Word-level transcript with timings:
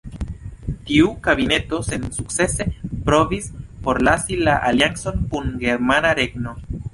Tiu 0.85 1.09
kabineto 1.27 1.79
sensukcese 1.89 2.67
provis 3.09 3.51
forlasi 3.89 4.41
la 4.49 4.57
aliancon 4.71 5.23
kun 5.35 5.53
Germana 5.67 6.17
Regno. 6.23 6.57